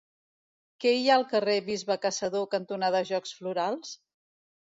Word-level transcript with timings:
Què 0.85 0.93
hi 0.95 1.03
ha 1.11 1.17
al 1.21 1.25
carrer 1.33 1.57
Bisbe 1.67 1.99
Caçador 2.07 2.47
cantonada 2.57 3.03
Jocs 3.11 3.37
Florals? 3.43 3.95